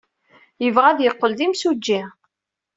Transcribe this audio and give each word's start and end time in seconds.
Yebɣa 0.63 0.87
ad 0.89 0.99
yeqqel 1.01 1.31
d 1.37 1.39
imsujji. 1.45 2.01